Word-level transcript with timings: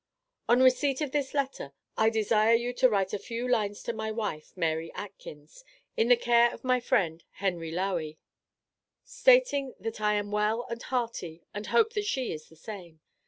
On 0.49 0.63
receipt 0.63 0.99
of 1.01 1.11
this 1.11 1.35
letter, 1.35 1.73
I 1.95 2.09
desire 2.09 2.55
you 2.55 2.73
to 2.73 2.89
write 2.89 3.13
a 3.13 3.19
few 3.19 3.47
lines 3.47 3.83
to 3.83 3.93
my 3.93 4.09
wife, 4.09 4.51
Mary 4.55 4.91
Atkins, 4.95 5.63
in 5.95 6.07
the 6.07 6.17
care 6.17 6.51
of 6.51 6.63
my 6.63 6.79
friend, 6.79 7.23
Henry 7.33 7.71
Lowey, 7.71 8.17
stating 9.05 9.75
that 9.79 10.01
I 10.01 10.15
am 10.15 10.31
well 10.31 10.65
and 10.71 10.81
hearty 10.81 11.43
and 11.53 11.67
hoping 11.67 12.01
that 12.01 12.05
she 12.07 12.33
is 12.33 12.49
the 12.49 12.55
same. 12.55 12.99